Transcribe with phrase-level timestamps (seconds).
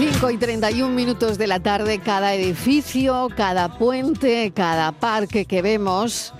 [0.00, 6.32] 5 y 31 minutos de la tarde, cada edificio, cada puente, cada parque que vemos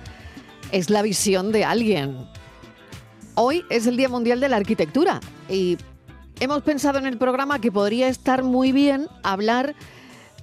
[0.71, 2.25] es la visión de alguien.
[3.35, 5.77] Hoy es el Día Mundial de la Arquitectura y
[6.39, 9.75] hemos pensado en el programa que podría estar muy bien hablar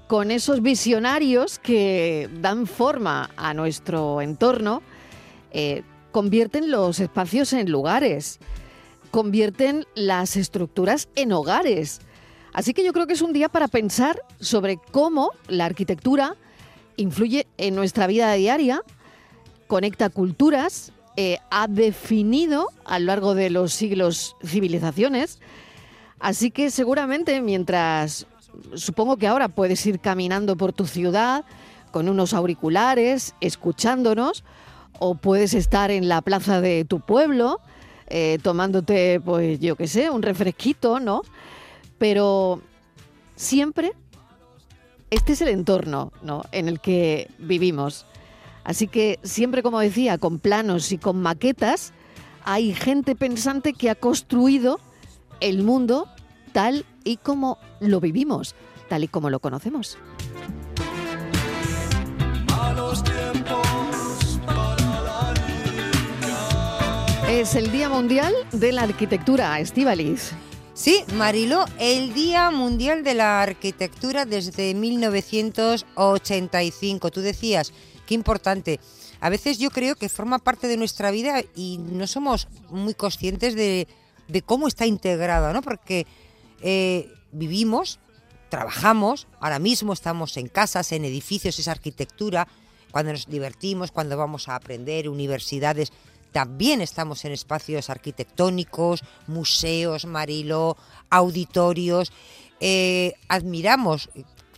[0.07, 4.81] con esos visionarios que dan forma a nuestro entorno,
[5.51, 5.83] eh,
[6.13, 8.39] convierten los espacios en lugares,
[9.11, 12.01] convierten las estructuras en hogares.
[12.53, 16.37] Así que yo creo que es un día para pensar sobre cómo la arquitectura
[16.97, 18.83] influye en nuestra vida diaria,
[19.67, 25.41] conecta culturas, eh, ha definido a lo largo de los siglos civilizaciones.
[26.19, 28.27] Así que seguramente mientras
[28.75, 31.45] supongo que ahora puedes ir caminando por tu ciudad
[31.91, 34.45] con unos auriculares, escuchándonos,
[34.99, 37.61] o puedes estar en la plaza de tu pueblo
[38.09, 41.23] eh, tomándote, pues yo qué sé, un refresquito, ¿no?
[41.99, 42.63] Pero
[43.37, 43.93] siempre
[45.11, 46.43] este es el entorno ¿no?
[46.53, 48.07] en el que vivimos.
[48.65, 51.93] Así que siempre, como decía, con planos y con maquetas,
[52.45, 54.81] hay gente pensante que ha construido
[55.41, 56.09] el mundo
[56.53, 58.55] tal y como lo vivimos,
[58.89, 59.97] tal y como lo conocemos.
[67.31, 70.33] Es el Día Mundial de la Arquitectura, Estivaliz.
[70.79, 77.11] Sí, Marilo, el Día Mundial de la Arquitectura desde 1985.
[77.11, 77.73] Tú decías,
[78.07, 78.79] qué importante.
[79.19, 83.57] A veces yo creo que forma parte de nuestra vida y no somos muy conscientes
[83.57, 83.89] de,
[84.47, 85.63] cómo está integrada, ¿no?
[85.63, 86.07] Porque
[86.63, 87.99] eh, vivimos,
[88.49, 92.47] trabajamos, ahora mismo estamos en casas, en edificios, esa arquitectura,
[92.93, 95.91] cuando nos divertimos, cuando vamos a aprender, universidades,
[96.33, 100.77] también estamos en espacios arquitectónicos, museos, Marilo,
[101.11, 102.13] auditorios.
[102.61, 104.11] Eh, admiramos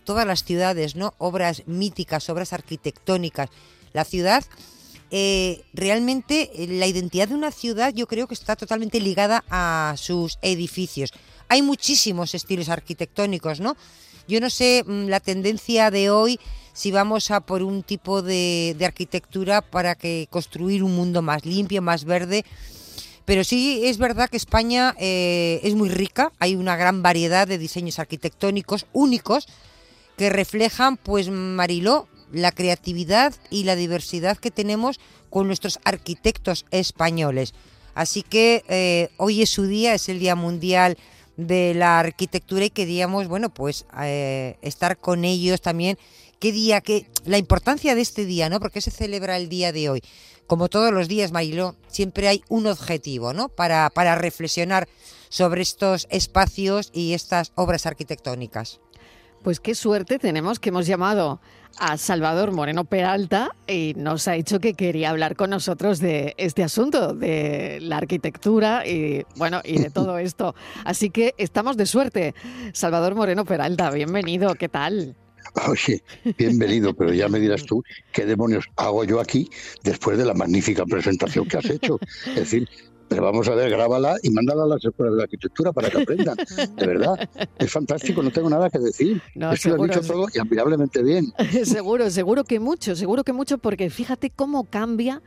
[0.03, 1.13] todas las ciudades, ¿no?
[1.17, 3.49] Obras míticas, obras arquitectónicas.
[3.93, 4.43] La ciudad,
[5.11, 9.95] eh, realmente eh, la identidad de una ciudad yo creo que está totalmente ligada a
[9.97, 11.11] sus edificios.
[11.49, 13.75] Hay muchísimos estilos arquitectónicos, ¿no?
[14.27, 16.39] Yo no sé mm, la tendencia de hoy
[16.73, 21.81] si vamos a por un tipo de, arquitectura para que construir un mundo más limpio,
[21.81, 22.45] más verde.
[23.25, 27.57] Pero sí es verdad que España eh, es muy rica, hay una gran variedad de
[27.57, 29.47] diseños arquitectónicos únicos
[30.17, 34.99] que reflejan, pues Mariló, la creatividad y la diversidad que tenemos
[35.29, 37.53] con nuestros arquitectos españoles.
[37.93, 40.97] Así que eh, hoy es su día, es el Día Mundial
[41.37, 45.97] de la Arquitectura y queríamos, bueno, pues eh, estar con ellos también
[46.41, 48.59] qué día, qué, la importancia de este día, ¿no?
[48.59, 50.01] Porque se celebra el día de hoy.
[50.47, 53.47] Como todos los días, Mariló, siempre hay un objetivo, ¿no?
[53.47, 54.89] Para, para reflexionar
[55.29, 58.81] sobre estos espacios y estas obras arquitectónicas.
[59.43, 61.39] Pues qué suerte tenemos que hemos llamado
[61.77, 66.63] a Salvador Moreno Peralta y nos ha dicho que quería hablar con nosotros de este
[66.63, 70.55] asunto, de la arquitectura y bueno, y de todo esto.
[70.85, 72.35] Así que estamos de suerte.
[72.73, 75.15] Salvador Moreno Peralta, bienvenido, ¿qué tal?
[75.69, 76.03] Oye,
[76.37, 79.49] bienvenido, pero ya me dirás tú qué demonios hago yo aquí
[79.83, 81.99] después de la magnífica presentación que has hecho.
[82.27, 82.67] Es decir,
[83.11, 86.37] pero vamos a ver, grábala y mándala a las escuelas de arquitectura para que aprendan.
[86.77, 87.29] De verdad,
[87.59, 89.21] es fantástico, no tengo nada que decir.
[89.35, 91.33] No, es lo has dicho todo y admirablemente bien.
[91.65, 95.21] seguro, seguro que mucho, seguro que mucho, porque fíjate cómo cambia,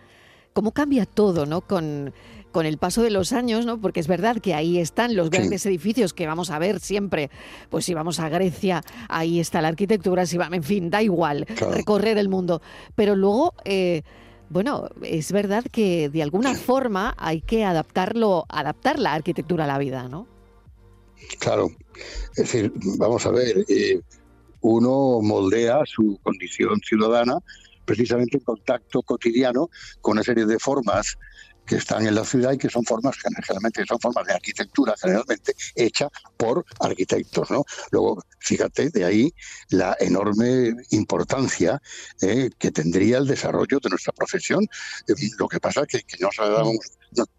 [0.55, 1.61] cómo cambia todo, ¿no?
[1.61, 2.15] Con
[2.55, 3.81] con el paso de los años, ¿no?
[3.81, 7.29] Porque es verdad que ahí están los grandes edificios que vamos a ver siempre.
[7.69, 11.47] Pues si vamos a Grecia, ahí está la arquitectura, si va, en fin, da igual,
[11.73, 12.63] recorrer el mundo.
[12.95, 14.03] Pero luego, eh,
[14.51, 19.79] bueno, es verdad que de alguna forma hay que adaptarlo, adaptar la arquitectura a la
[19.79, 20.29] vida, ¿no?
[21.41, 21.73] Claro,
[22.37, 24.01] es decir, vamos a ver, eh,
[24.61, 27.37] uno moldea su condición ciudadana
[27.85, 29.71] precisamente en contacto cotidiano
[30.01, 31.19] con una serie de formas
[31.67, 35.55] que están en la ciudad y que son formas generalmente son formas de arquitectura generalmente
[35.75, 39.35] hecha por arquitectos no luego fíjate de ahí
[39.71, 41.81] la enorme importancia
[42.21, 44.65] eh, que tendría el desarrollo de nuestra profesión
[45.09, 46.79] eh, lo que pasa es que, no se la damos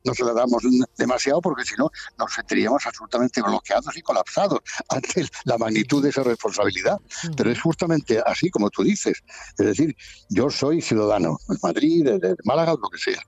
[0.04, 0.64] no, se la damos
[0.98, 6.24] demasiado porque si no nos sentiríamos absolutamente bloqueados y colapsados ante la magnitud de esa
[6.24, 6.98] responsabilidad.
[7.36, 9.24] Pero es justamente así como tú dices.
[9.58, 9.96] Es decir,
[10.30, 13.22] yo soy ciudadano de Madrid, de Málaga, lo que sea,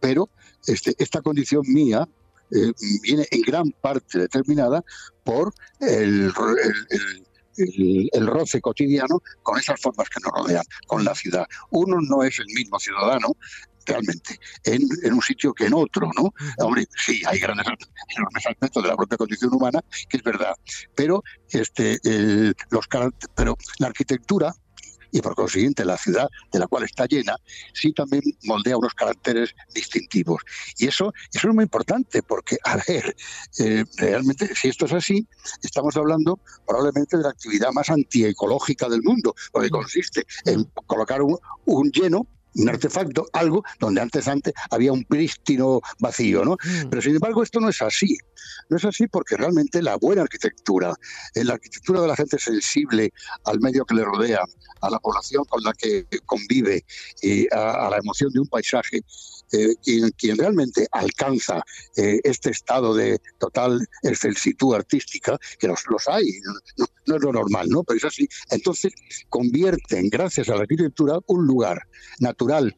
[0.00, 0.28] pero
[0.66, 2.08] este, esta condición mía
[2.50, 2.72] eh,
[3.02, 4.84] viene en gran parte determinada
[5.24, 6.32] por el,
[7.56, 11.46] el, roce cotidiano con esas formas que nos rodean, con la ciudad.
[11.70, 13.36] Uno no es el mismo ciudadano
[13.86, 16.32] realmente, en, un sitio que en otro, ¿no?
[16.96, 17.66] Sí, hay grandes
[18.16, 20.54] enormes aspectos de la propia condición humana, que es verdad,
[20.94, 21.98] pero este,
[22.70, 22.86] los
[23.34, 24.54] pero la arquitectura
[25.14, 27.36] y por consiguiente la ciudad de la cual está llena,
[27.72, 30.42] sí también moldea unos caracteres distintivos.
[30.76, 33.16] Y eso, eso es muy importante porque, a ver,
[33.60, 35.24] eh, realmente si esto es así,
[35.62, 41.90] estamos hablando probablemente de la actividad más antiecológica del mundo, porque consiste en colocar un
[41.92, 46.52] lleno un artefacto, algo donde antes antes había un prístino vacío, ¿no?
[46.52, 46.88] Mm.
[46.90, 48.16] Pero sin embargo esto no es así.
[48.68, 50.94] No es así porque realmente la buena arquitectura,
[51.34, 53.12] eh, la arquitectura de la gente sensible
[53.44, 54.44] al medio que le rodea,
[54.80, 56.84] a la población con la que convive
[57.22, 59.00] y a, la emoción de un paisaje,
[59.52, 59.74] eh,
[60.16, 61.62] quien, realmente alcanza
[61.96, 66.26] eh, este estado de total excelsitud artística, que los, los hay,
[66.76, 67.82] no, no, es lo normal, ¿no?
[67.84, 68.28] Pero es así.
[68.50, 68.92] Entonces
[69.28, 71.80] convierten, gracias a la arquitectura, un lugar
[72.20, 72.74] natural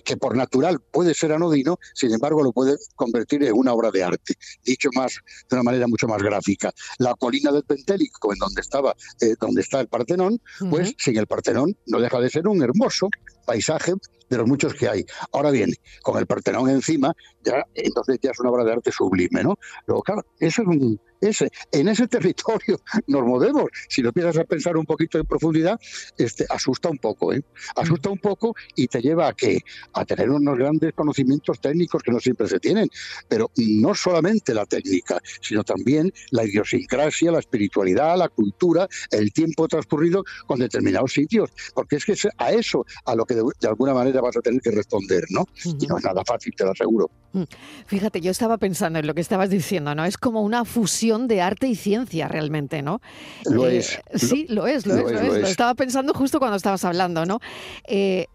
[0.00, 4.02] que, por natural puede ser anodino, sin embargo lo puede convertir en una obra de
[4.02, 4.34] arte,
[4.64, 5.18] dicho más
[5.50, 6.72] de una manera mucho más gráfica.
[6.98, 10.40] La colina del Pentélico, en donde estaba, eh, donde está el Partenón,
[10.70, 13.08] pues sin el Partenón no deja de ser un hermoso
[13.44, 13.94] paisaje
[14.28, 15.04] de los muchos que hay.
[15.32, 15.70] Ahora bien,
[16.02, 17.12] con el Partenón encima,
[17.44, 19.58] ya entonces ya es una obra de arte sublime, ¿no?
[19.86, 23.70] Luego, claro, eso es un, ese, en ese territorio nos movemos.
[23.88, 25.78] Si lo empiezas a pensar un poquito en profundidad,
[26.18, 27.42] este, asusta un poco, ¿eh?
[27.76, 29.60] Asusta un poco y te lleva a que
[29.92, 32.88] a tener unos grandes conocimientos técnicos que no siempre se tienen.
[33.28, 39.68] Pero no solamente la técnica, sino también la idiosincrasia, la espiritualidad, la cultura, el tiempo
[39.68, 41.50] transcurrido con determinados sitios.
[41.74, 44.70] Porque es que a eso a lo que de, alguna manera vas a tener que
[44.70, 45.46] responder, ¿no?
[45.64, 47.10] Y no es nada fácil, te lo aseguro.
[47.32, 47.42] Mm.
[47.86, 50.04] Fíjate, yo estaba pensando en lo que estabas diciendo, ¿no?
[50.04, 53.00] Es como una fusión de arte y ciencia realmente, ¿no?
[53.44, 53.98] Lo eh, es.
[54.14, 57.40] Sí, lo es, lo, es, lo, estaba pensando justo cuando estabas hablando, ¿no?
[57.84, 58.26] Eh,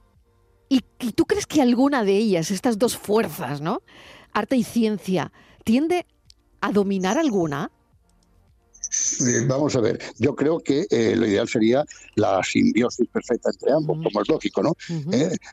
[0.69, 3.81] ¿y, tú crees que alguna de ellas, estas dos fuerzas, ¿no?
[4.33, 5.31] Arte y ciencia,
[5.63, 6.05] tiende
[6.61, 7.71] a dominar alguna?
[9.27, 10.85] Eh, vamos a ver, yo creo que
[11.15, 11.83] lo ideal sería
[12.15, 14.73] la simbiosis perfecta entre ambos, como es lógico, ¿no?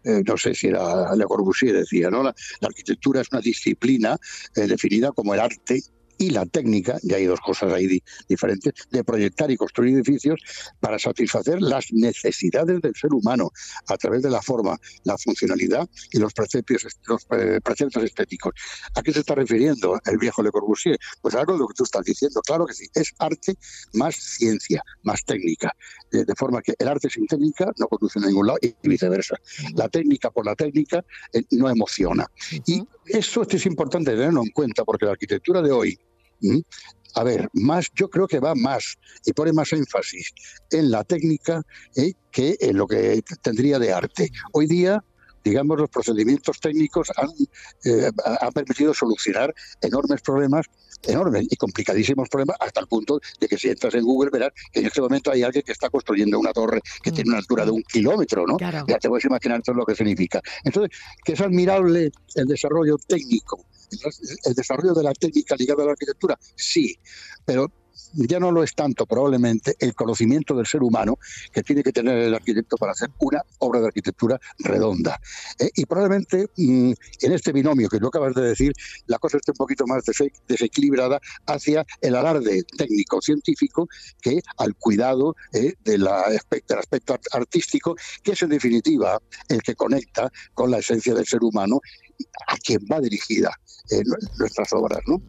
[0.04, 2.22] no sé si era Le Corbusier decía, ¿no?
[2.22, 4.18] La, la arquitectura es una disciplina
[4.54, 5.82] definida como el arte
[6.18, 10.40] y la técnica, y hay dos cosas ahí diferentes, de proyectar y construir edificios
[10.80, 13.50] para satisfacer las necesidades del ser humano
[13.88, 18.54] a través de la forma, la funcionalidad y los preceptos, los eh, preceptos estéticos.
[18.94, 20.98] ¿A qué se está refiriendo el viejo Le Corbusier?
[21.20, 23.54] Pues algo de lo que tú estás diciendo, claro que sí, es arte
[23.94, 25.74] más ciencia, más técnica,
[26.10, 29.36] de, forma que el arte sin técnica no conduce a ningún lado y viceversa.
[29.74, 32.26] La técnica por la técnica eh, no emociona.
[32.66, 35.98] Y eso es importante tenerlo en cuenta porque la arquitectura de hoy
[37.14, 40.32] a ver, más, yo creo que va más y pone más énfasis
[40.70, 41.62] en la técnica
[41.96, 42.12] ¿eh?
[42.30, 44.30] que en lo que tendría de arte.
[44.52, 45.02] Hoy día
[45.44, 47.28] digamos, los procedimientos técnicos han,
[47.84, 48.10] eh,
[48.40, 50.64] han, permitido solucionar enormes problemas,
[51.02, 54.80] enormes y complicadísimos problemas, hasta el punto de que si entras en Google verás que
[54.80, 57.72] en este momento hay alguien que está construyendo una torre que tiene una altura de
[57.72, 58.56] un kilómetro, ¿no?
[58.58, 60.40] Ya te puedes imaginar todo lo que significa.
[60.64, 63.66] Entonces, que es admirable el desarrollo técnico
[64.44, 66.38] ¿El desarrollo de la técnica ligada a la arquitectura?
[66.56, 66.98] Sí,
[67.44, 67.70] pero
[68.14, 71.18] ya no lo es tanto probablemente el conocimiento del ser humano
[71.52, 75.20] que tiene que tener el arquitecto para hacer una obra de arquitectura redonda.
[75.58, 78.72] Eh, y probablemente mm, en este binomio que tú acabas de decir,
[79.06, 80.04] la cosa esté un poquito más
[80.46, 83.88] desequilibrada hacia el alarde técnico-científico
[84.20, 90.70] que al cuidado eh, del aspecto artístico, que es en definitiva el que conecta con
[90.70, 91.80] la esencia del ser humano
[92.46, 93.58] a quien va dirigida
[93.90, 94.02] eh,
[94.38, 95.00] nuestras obras.
[95.06, 95.20] ¿no?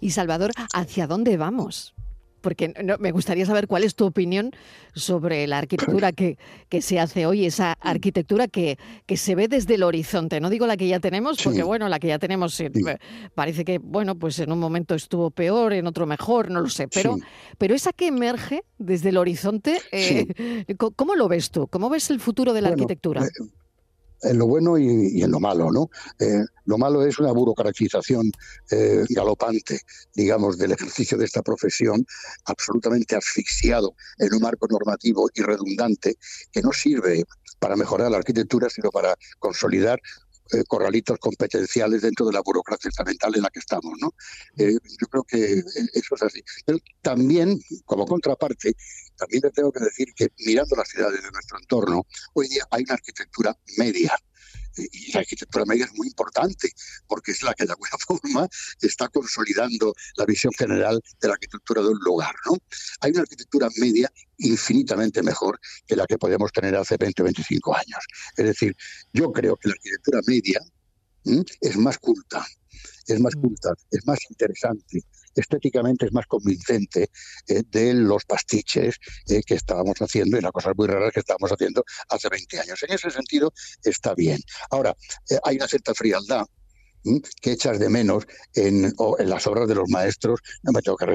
[0.00, 1.94] Y Salvador, ¿hacia dónde vamos?
[2.40, 4.50] Porque me gustaría saber cuál es tu opinión
[4.94, 6.38] sobre la arquitectura que,
[6.70, 10.40] que se hace hoy, esa arquitectura que, que, se ve desde el horizonte.
[10.40, 12.70] No digo la que ya tenemos, porque bueno, la que ya tenemos eh,
[13.34, 16.88] parece que, bueno, pues en un momento estuvo peor, en otro mejor, no lo sé.
[16.88, 17.18] Pero,
[17.58, 20.26] pero esa que emerge desde el horizonte, eh,
[20.96, 21.66] ¿cómo lo ves tú?
[21.68, 23.28] ¿Cómo ves el futuro de la arquitectura?
[24.22, 25.90] En lo bueno y, en lo malo, ¿no?
[26.18, 28.30] Eh, lo malo es una burocratización
[28.70, 29.80] eh, galopante,
[30.14, 32.04] digamos, del ejercicio de esta profesión,
[32.44, 36.16] absolutamente asfixiado en un marco normativo y redundante
[36.52, 37.24] que no sirve
[37.58, 40.00] para mejorar la arquitectura, sino para consolidar
[40.52, 43.92] eh, corralitos competenciales dentro de la burocracia estatal en la que estamos.
[44.00, 44.12] ¿no?
[44.56, 46.42] yo creo que eso es así.
[46.66, 48.74] Pero también, como contraparte,
[49.16, 52.82] también le tengo que decir que mirando las ciudades de nuestro entorno, hoy día hay
[52.84, 54.16] una arquitectura media,
[54.76, 56.70] y la arquitectura media es muy importante,
[57.06, 58.48] porque es la que de alguna forma
[58.80, 62.34] está consolidando la visión general de la arquitectura de un lugar.
[62.46, 62.56] ¿no?
[63.00, 67.76] Hay una arquitectura media infinitamente mejor que la que podíamos tener hace 20 o 25
[67.76, 68.04] años.
[68.36, 68.76] Es decir,
[69.12, 70.60] yo creo que la arquitectura media
[71.24, 72.44] es más culta,
[73.06, 73.40] es más mm.
[73.40, 75.02] culta, es más interesante,
[75.34, 77.10] estéticamente es más convincente
[77.48, 78.96] eh, de los pastiches
[79.28, 82.82] eh, que estábamos haciendo y las cosas muy raras que estábamos haciendo hace 20 años.
[82.82, 84.40] En ese sentido está bien.
[84.70, 84.96] Ahora,
[85.30, 86.46] eh, hay una cierta frialdad
[87.40, 91.06] que echas de menos en, en, las obras de los maestros, no me tengo que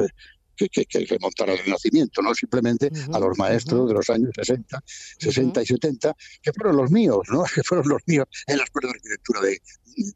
[0.55, 4.83] que, que, que, montar al Renacimiento, no simplemente a los maestros de los años 60,
[5.19, 7.43] 60 y 70, que fueron los míos, ¿no?
[7.53, 9.61] que fueron los míos en la Escuela de Arquitectura de,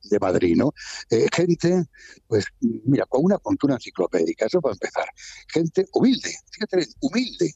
[0.04, 0.74] de Madrid, ¿no?
[1.10, 1.86] Eh, gente,
[2.28, 5.08] pues, mira, con una cultura enciclopédica, eso para empezar.
[5.48, 7.54] Gente humilde, fíjate bien, humilde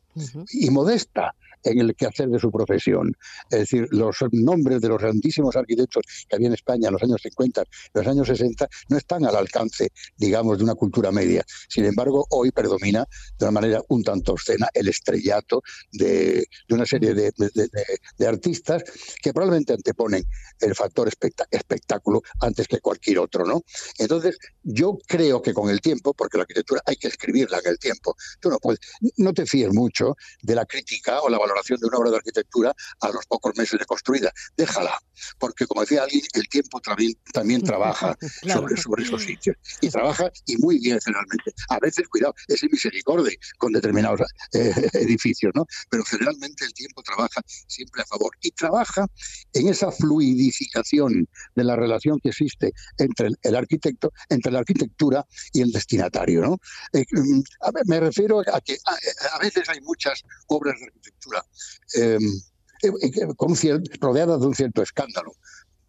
[0.51, 3.15] y modesta, en el quehacer de su profesión.
[3.49, 7.21] Es decir, los nombres de los grandísimos arquitectos que había en España en los años
[7.21, 11.43] 50, en los años 60, no están al alcance, digamos, de una cultura media.
[11.69, 17.13] Sin embargo, hoy predomina de una manera un tanto obscena el estrellato de, una serie
[17.13, 17.31] de,
[18.27, 18.83] artistas
[19.21, 20.23] que probablemente anteponen
[20.59, 21.09] el factor
[21.51, 23.61] espectáculo antes que cualquier otro, ¿no?
[23.97, 27.77] Entonces, yo creo que con el tiempo, porque la arquitectura hay que escribirla en el
[27.77, 28.79] tiempo, tú no puedes,
[29.17, 32.73] no te fíes mucho de la crítica o la valoración de una obra de arquitectura
[33.01, 34.31] a los pocos meses de construida.
[34.57, 34.97] Déjala,
[35.37, 38.17] porque como decía alguien, el tiempo también, también trabaja
[38.51, 39.55] sobre, sobre esos sitios.
[39.81, 41.53] Y trabaja y muy bien generalmente.
[41.69, 44.21] A veces, cuidado, es misericordia con determinados
[44.53, 45.65] eh, edificios, ¿no?
[45.89, 48.31] Pero generalmente el tiempo trabaja siempre a favor.
[48.41, 49.05] Y trabaja
[49.53, 55.61] en esa fluidificación de la relación que existe entre el arquitecto, entre la arquitectura y
[55.61, 56.57] el destinatario, ¿no?
[56.93, 57.41] Eh, mm,
[57.85, 58.77] me refiero a que
[59.33, 61.42] a veces hay muchas obras de arquitectura
[61.95, 62.21] Em,
[63.37, 63.55] con
[64.01, 65.31] rodeada de un cierto escándalo,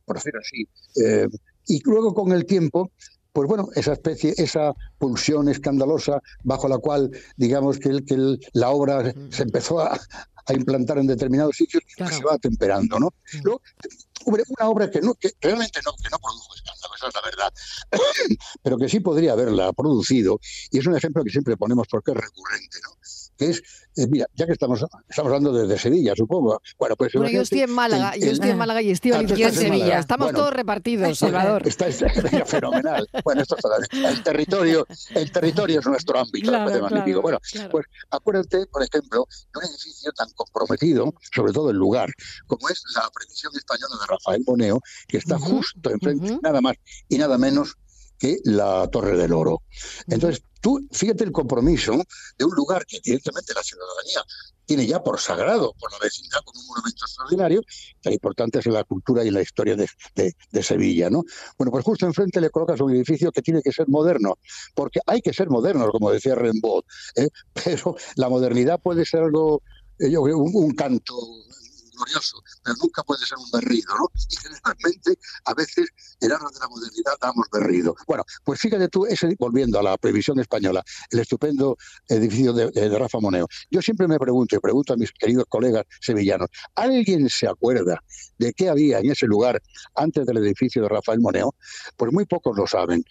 [0.04, 0.68] por decir así.
[0.96, 1.30] Em,
[1.66, 2.90] y luego con el tiempo,
[3.32, 9.12] pues bueno, esa especie, esa pulsión escandalosa bajo la cual, digamos, que, que la obra
[9.30, 10.00] se empezó a,
[10.54, 13.14] implantar en determinados sitios, pues se va temperando, ¿no?
[13.42, 13.62] Luego,
[14.26, 17.54] una obra que, no, que realmente no, que no produjo escándalo, esa es la verdad,
[18.62, 20.38] pero que sí podría haberla producido,
[20.70, 22.90] y es un ejemplo que siempre ponemos porque es recurrente, ¿no?
[23.36, 23.62] Que es,
[23.96, 26.60] eh, mira, ya que estamos, estamos hablando desde Sevilla, supongo.
[26.78, 29.98] Bueno, pues yo estoy en Málaga, yo estoy en Málaga y estoy en Sevilla.
[29.98, 31.66] Estamos todos repartidos, Salvador.
[31.66, 31.86] Está,
[32.46, 33.08] fenomenal.
[33.24, 33.68] Bueno, esto está,
[34.08, 37.22] el territorio, el territorio es nuestro ámbito, magnífico.
[37.22, 37.38] Bueno,
[37.70, 42.10] pues acuérdate, por ejemplo, de un edificio tan comprometido, sobre todo el lugar,
[42.46, 46.76] como es la precisión española de Rafael Boneo, que está justo enfrente, nada más
[47.08, 47.76] y nada menos
[48.18, 49.62] que la Torre del Oro.
[50.06, 52.02] Entonces, tú fíjate el compromiso
[52.38, 54.22] de un lugar que evidentemente la ciudadanía
[54.66, 57.60] tiene ya por sagrado, por la vecindad, como un monumento extraordinario,
[58.02, 61.24] tan importante es en la cultura y en la historia de, Sevilla, ¿no?
[61.58, 64.38] Bueno, pues justo enfrente le colocas un edificio que tiene que ser moderno,
[64.74, 66.82] porque hay que ser moderno, como decía Rimbaud,
[67.16, 67.28] ¿eh?
[67.64, 69.62] pero la modernidad puede ser algo,
[69.98, 71.14] eh, un canto
[71.94, 74.10] glorioso, pero nunca puede ser un berrido, ¿no?
[74.28, 75.88] Y generalmente, a veces,
[76.20, 77.94] en aras de la modernidad damos berrido.
[78.06, 81.76] Bueno, pues fíjate tú, ese, volviendo a la previsión española, el estupendo
[82.08, 83.48] edificio de, Rafa Moneo.
[83.70, 88.02] Yo siempre me pregunto, y pregunto a mis queridos colegas sevillanos, ¿alguien se acuerda
[88.38, 89.60] de qué había en ese lugar
[89.96, 91.54] antes del edificio de Rafael Moneo?
[91.96, 93.04] Pues muy pocos lo saben.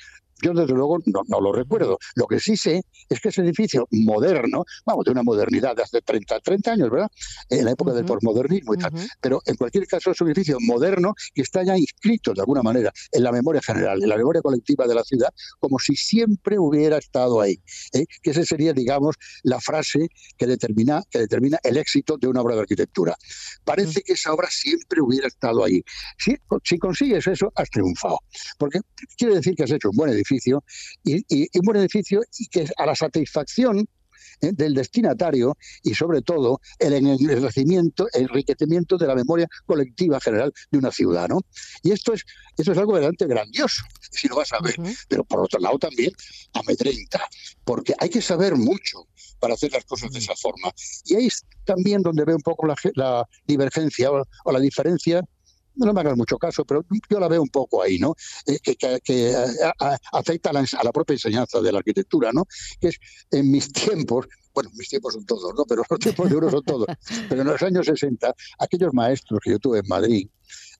[0.43, 1.97] Yo, desde luego, no, lo recuerdo.
[2.15, 6.01] Lo que sí sé es que ese edificio moderno, vamos, de una modernidad de hace
[6.01, 7.09] 30, 30 años, ¿verdad?
[7.49, 8.91] En la época del posmodernismo y tal.
[9.21, 12.91] Pero en cualquier caso es un edificio moderno que está ya inscrito de alguna manera
[13.13, 16.97] en la memoria general, en la memoria colectiva de la ciudad, como si siempre hubiera
[16.97, 17.55] estado ahí.
[17.93, 18.05] ¿eh?
[18.21, 22.55] Que esa sería, digamos, la frase que determina, que determina el éxito de una obra
[22.55, 23.15] de arquitectura.
[23.63, 25.81] Parece que esa obra siempre hubiera estado ahí.
[26.17, 26.35] Si,
[26.65, 28.19] si consigues eso, has triunfado.
[28.57, 28.81] Porque
[29.17, 30.32] quiere decir que has hecho un buen edificio
[31.03, 33.79] y, un buen edificio y que a la satisfacción
[34.41, 34.51] ¿eh?
[34.53, 40.91] del destinatario y sobre todo el enriquecimiento, enriquecimiento de la memoria colectiva general de una
[40.91, 41.27] ciudad.
[41.29, 41.39] ¿no?
[41.81, 42.23] Y esto es,
[42.57, 44.75] esto es algo realmente grandioso, si lo vas a ver,
[45.07, 46.11] pero por otro lado también
[46.53, 47.27] amedrenta,
[47.63, 49.07] porque hay que saber mucho
[49.39, 50.71] para hacer las cosas de esa forma.
[51.05, 55.21] Y ahí es también donde veo un poco la, divergencia o la diferencia
[55.75, 58.15] no me hagas mucho caso, pero yo la veo un poco ahí, ¿no?
[58.45, 59.35] Eh, que, eh,
[60.11, 62.45] afecta a la, propia enseñanza de la arquitectura, ¿no?
[62.79, 62.97] Que es
[63.31, 65.65] en mis tiempos, bueno, mis tiempos son todos, ¿no?
[65.65, 66.87] Pero los tiempos de uno son todos.
[67.29, 70.27] Pero en los años 60, aquellos maestros que yo tuve en Madrid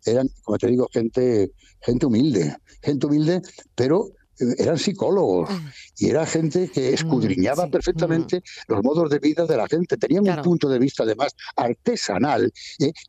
[0.06, 3.42] eran, como te digo, gente, gente humilde, gente humilde,
[3.76, 5.72] pero eh, eran psicólogos ah.
[5.98, 8.74] y era gente que mm, escudriñaba perfectamente mm.
[8.74, 9.98] los modos de vida de la gente.
[9.98, 12.52] Tenían un punto de vista además artesanal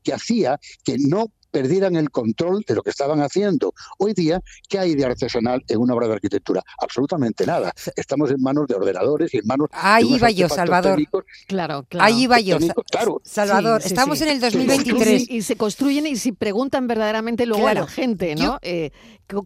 [0.02, 3.72] que hacía que no perdieran el control de lo que estaban haciendo.
[3.98, 6.60] Hoy día, ¿qué hay de artesanal en una obra de arquitectura?
[6.82, 7.72] Absolutamente nada.
[7.94, 10.98] Estamos en manos de ordenadores y en manos Ahí de iba yo, Salvador.
[11.46, 12.04] Claro, claro.
[12.04, 12.58] Ahí iba yo.
[12.90, 13.22] Claro.
[13.24, 14.24] Salvador, Sí, sí, estamos sí.
[14.24, 15.30] en el 2023.
[15.30, 17.86] Y, y se construyen y si preguntan verdaderamente luego a Claro.
[17.86, 18.42] la gente, ¿no?
[18.42, 18.90] Yo- Eh,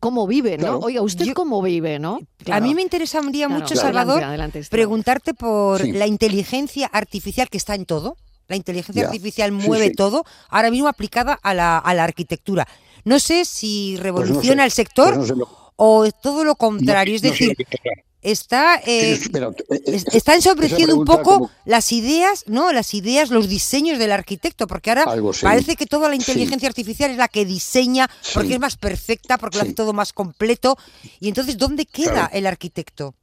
[0.00, 0.78] ¿Cómo vive, no?
[0.78, 2.18] Oiga, ¿usted Yo- cómo vive, no?
[2.50, 3.80] A mí me interesaría mucho, Claro.
[3.82, 4.78] Salvador, Adelante, adelante, Esteban.
[4.78, 5.92] preguntarte por Sí.
[5.92, 8.16] la inteligencia artificial que está en todo.
[8.48, 9.92] La inteligencia artificial mueve sí.
[9.94, 12.66] todo, ahora mismo aplicada a la, a la arquitectura.
[13.04, 16.44] No sé si Pues no revoluciona sé, el sector pues no sé lo- o todo
[16.44, 17.14] lo contrario.
[17.14, 17.54] es no decir,
[18.22, 22.72] está eh, pero, eh, eh, está ensobreciendo un poco como- las ideas, ¿no?
[22.72, 25.42] Las ideas, los diseños del arquitecto, porque ahora Algo sí.
[25.42, 26.22] parece que toda la Sí.
[26.22, 28.54] inteligencia artificial es la que diseña, porque Sí.
[28.54, 30.76] es más perfecta, porque lo hace todo más completo.
[31.20, 32.28] Y entonces, ¿dónde queda Claro.
[32.32, 33.14] el arquitecto?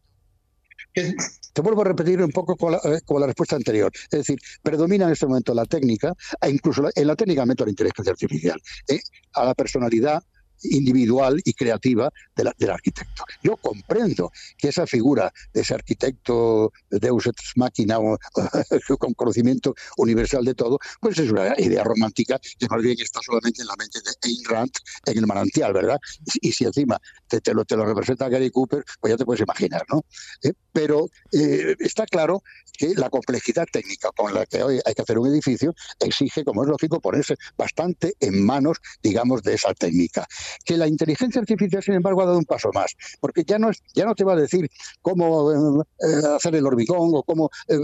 [1.54, 3.92] Te vuelvo a repetir un poco con la, eh, la respuesta anterior.
[4.12, 7.64] Es decir, predomina en este momento la técnica, e incluso la- en la técnica meto
[7.66, 9.00] la inteligencia artificial, ¿eh?
[9.34, 10.24] a la personalidad
[10.64, 13.24] individual y creativa de del arquitecto.
[13.44, 17.98] Yo comprendo que esa figura de ese arquitecto Deus ex machina
[19.00, 23.62] con conocimiento universal de todo, pues es una idea romántica que más bien está solamente
[23.62, 24.72] en la mente de Ayn Rand
[25.06, 26.00] en el manantial, ¿verdad?
[26.42, 29.42] Y, si encima te, te lo, te lo representa Gary Cooper, pues ya te puedes
[29.42, 30.06] imaginar, ¿no?
[30.44, 30.54] ¿Eh?
[30.72, 32.44] Pero eh, está claro
[32.78, 36.64] que la complejidad técnica con la que hoy hay que hacer un edificio exige, como
[36.64, 40.28] es lógico, ponerse bastante en manos, digamos, de esa técnica.
[40.64, 43.82] Que la inteligencia artificial, sin embargo, ha dado un paso más, porque ya no, es,
[43.94, 44.70] ya no te va a decir
[45.02, 47.78] cómo eh, eh, hacer el hormigón o cómo eh,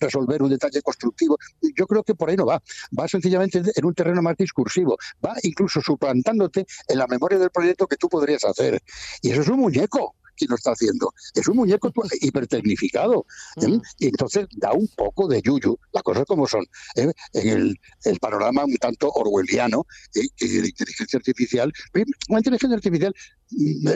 [0.00, 1.38] resolver un detalle constructivo.
[1.76, 2.62] Yo creo que por ahí no va.
[2.98, 4.96] Va sencillamente en un terreno más discursivo.
[5.24, 8.82] Va incluso suplantándote en la memoria del proyecto que tú podrías hacer.
[9.22, 11.12] Y eso es un muñeco quien lo está haciendo.
[11.34, 13.26] Es un muñeco hipertecnificado.
[13.60, 13.78] ¿eh?
[13.98, 16.64] Y entonces da un poco de yuyu, las cosas como son.
[16.96, 17.12] ¿eh?
[17.32, 20.26] En el, el panorama un tanto orwelliano ¿eh?
[20.38, 21.72] de inteligencia artificial,
[22.28, 23.14] una inteligencia artificial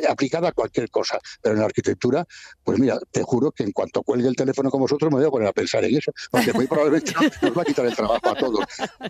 [0.09, 2.27] aplicada a cualquier cosa, pero en la arquitectura,
[2.65, 5.31] pues mira, te juro que en cuanto cuelgue el teléfono con vosotros me voy a
[5.31, 8.29] poner a pensar en eso, porque muy probablemente no- nos va a quitar el trabajo
[8.29, 8.65] a todos.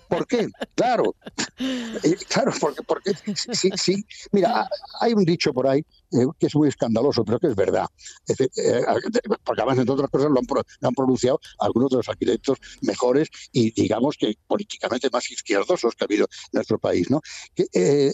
[0.09, 0.49] ¿Por qué?
[0.75, 1.15] Claro,
[1.59, 3.13] eh, claro, porque, porque
[3.53, 4.69] sí, sí, mira, ha-
[5.01, 5.81] hay un dicho por ahí
[6.13, 7.87] eh, que es muy escandaloso, pero que es verdad.
[8.27, 8.83] Es decir, eh,
[9.45, 12.59] porque además, entre otras cosas, lo han, pro- lo han pronunciado algunos de los arquitectos
[12.83, 17.11] mejores y, digamos, que políticamente más izquierdosos que ha habido en nuestro país.
[17.11, 17.21] ¿no?
[17.55, 17.67] Que,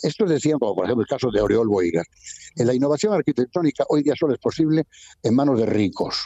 [0.03, 2.07] estos decían, como por ejemplo el caso de Oriol Boigas,
[2.57, 4.87] la innovación arquitectónica hoy día solo es posible
[5.23, 6.25] en manos de ricos.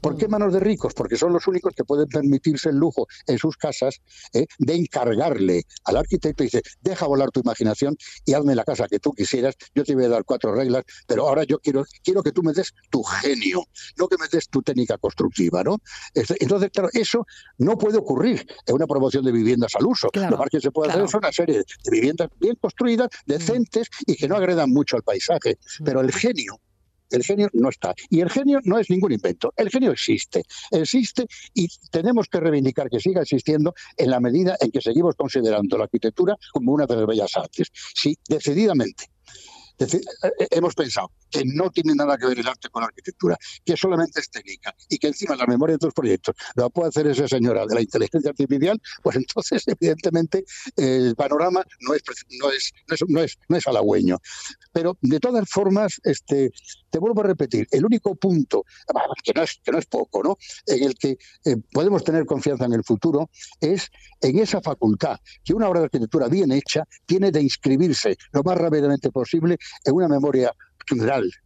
[0.00, 0.94] ¿Por qué manos de ricos?
[0.94, 4.00] Porque son los únicos que pueden permitirse el lujo en sus casas
[4.32, 4.46] ¿eh?
[4.58, 8.98] de encargarle al arquitecto y dice, deja volar tu imaginación y hazme la casa que
[8.98, 12.32] tú quisieras, yo te voy a dar cuatro reglas, pero ahora yo quiero, quiero que
[12.32, 13.62] tú me des tu genio,
[13.98, 15.78] no que me des tu técnica constructiva, ¿no?
[16.14, 17.26] Este, Entonces, claro, eso
[17.58, 20.08] no puede ocurrir en una promoción de viviendas al uso.
[20.10, 21.04] Claro, Lo más que se puede claro.
[21.04, 25.02] hacer es una serie de viviendas bien construidas, decentes y que no agredan mucho al
[25.02, 26.60] paisaje, pero el genio
[27.10, 27.94] el genio no está.
[28.08, 29.52] Y el genio no es ningún invento.
[29.56, 30.42] El genio existe.
[30.70, 35.76] Existe y tenemos que reivindicar que siga existiendo en la medida en que seguimos considerando
[35.78, 37.68] la arquitectura como una de las bellas artes.
[37.94, 39.06] Sí, decididamente.
[39.78, 43.36] Deci- eh, hemos pensado que no tiene nada que ver el arte con la arquitectura,
[43.64, 47.06] que solamente es técnica y que encima la memoria de tus proyectos la puede hacer
[47.06, 50.44] esa señora de la inteligencia artificial, pues entonces evidentemente
[50.76, 52.02] el panorama no es,
[52.40, 54.18] no es, no es, no es, no halagüeño.
[54.72, 56.50] Pero de todas formas, este,
[56.90, 58.64] te vuelvo a repetir, el único punto,
[59.22, 60.36] que no es, que no es poco, ¿no?
[60.66, 63.90] en el que eh, podemos tener confianza en el futuro, es
[64.20, 68.58] en esa facultad que una obra de arquitectura bien hecha tiene de inscribirse lo más
[68.58, 70.52] rápidamente posible en una memoria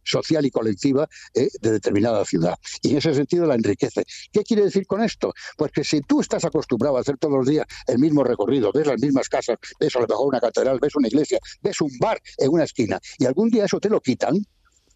[0.03, 2.55] social y colectiva eh, de determinada ciudad.
[2.81, 4.05] Y en ese sentido la enriquece.
[4.31, 5.33] ¿Qué quiere decir con esto?
[5.57, 8.87] Pues que si tú estás acostumbrado a hacer todos los días el mismo recorrido, ves
[8.87, 12.21] las mismas casas, ves a lo mejor una catedral, ves una iglesia, ves un bar
[12.37, 14.45] en una esquina, y algún día eso te lo quitan,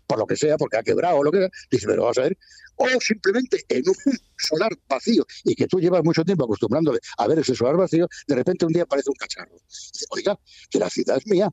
[0.08, 2.21] por lo que sea, porque ha quebrado o lo que sea, dices, pero vas a
[2.21, 2.38] ver,
[2.78, 3.95] o simplemente en un
[4.38, 8.36] solar vacío y que tú llevas mucho tiempo acostumbrándole a ver ese solar vacío, de
[8.36, 9.56] repente un día aparece un cacharro.
[9.67, 11.52] Dice, Oiga, que la ciudad es mía,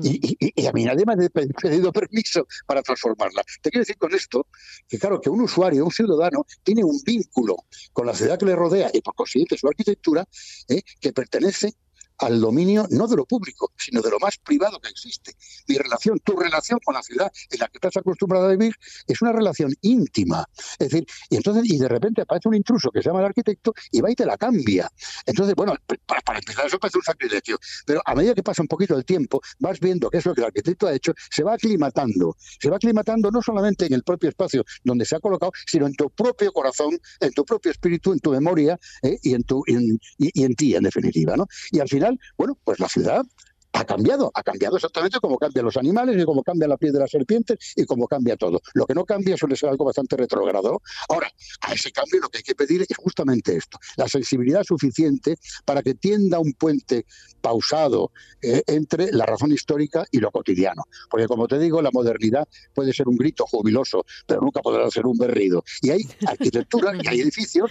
[0.00, 3.42] y, y- y a mí nadie me ha pe- pedido permiso para transformarla.
[3.60, 4.46] Te quiero decir con esto
[4.88, 7.56] que, claro, que un usuario, un ciudadano, tiene un vínculo
[7.92, 10.26] con la ciudad que le rodea y, por consiguiente, su arquitectura,
[10.68, 10.82] ¿eh?
[11.00, 11.74] que pertenece
[12.22, 15.34] al dominio no de lo público, sino de lo más privado que existe.
[15.68, 18.74] Mi relación, tu relación con la ciudad en la que estás acostumbrado a vivir
[19.06, 20.44] es una relación íntima.
[20.78, 23.74] Es decir, y entonces, y de repente aparece un intruso que se llama el arquitecto
[23.90, 24.90] y va y te la cambia.
[25.26, 25.74] Entonces, bueno,
[26.06, 27.58] para, para empezar, eso parece un sacrilegio.
[27.86, 30.40] Pero a medida que pasa un poquito el tiempo, vas viendo qué es lo que
[30.40, 32.36] el arquitecto ha hecho, se va aclimatando.
[32.60, 35.94] Se va aclimatando no solamente en el propio espacio donde se ha colocado, sino en
[35.94, 39.18] tu propio corazón, en tu propio espíritu, en tu memoria ¿eh?
[39.22, 41.36] y, en tu, en- y- y en ti, en definitiva.
[41.36, 41.46] ¿no?
[41.70, 43.24] Y al final bueno, pues la ciudad
[43.72, 47.00] ha cambiado, ha cambiado exactamente como cambian los animales y como cambia la piel de
[47.00, 48.60] las serpientes y como cambia todo.
[48.74, 50.82] Lo que no cambia suele ser algo bastante retrogrado.
[51.08, 51.30] Ahora,
[51.62, 55.82] a ese cambio lo que hay que pedir es justamente esto, la sensibilidad suficiente para
[55.82, 57.06] que tienda un puente
[57.40, 60.84] pausado eh, entre la razón histórica y lo cotidiano.
[61.10, 65.06] Porque como te digo, la modernidad puede ser un grito jubiloso, pero nunca podrá ser
[65.06, 65.64] un berrido.
[65.80, 67.70] Y hay arquitectura y hay edificios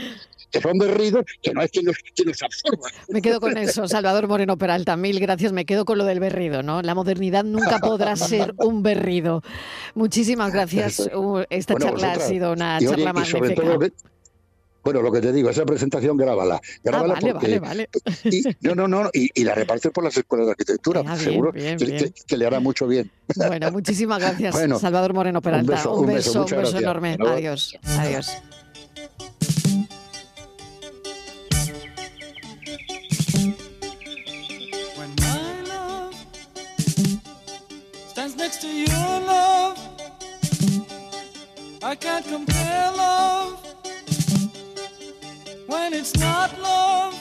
[0.52, 2.90] que son berridos que no es que nos, que nos absorba.
[3.10, 4.96] Me quedo con eso, Salvador Moreno Peralta.
[4.98, 6.82] Mil gracias, me quedo con lo del berrido, ¿no?
[6.82, 9.42] La modernidad nunca podrá ser un berrido.
[9.96, 11.10] Muchísimas gracias.
[11.14, 13.64] Uh, esta charla ha sido una charla magnífica.
[14.84, 16.60] bueno, lo que te digo, esa presentación grábala.
[16.84, 17.90] Grábala ah, vale, vale, vale.
[18.26, 22.38] Y, no, no, no, y, la repartes por las escuelas de arquitectura, ah, seguro que,
[22.38, 23.12] le hará mucho bien.
[23.36, 25.90] Bueno, muchísimas gracias, Salvador Moreno Peralta.
[25.90, 27.18] Un beso, un beso, enorme.
[27.20, 27.78] Adiós.
[27.84, 28.42] Adiós.
[38.52, 39.78] Next to your love.
[41.82, 43.58] I can't compare love
[45.68, 47.21] when it's not love.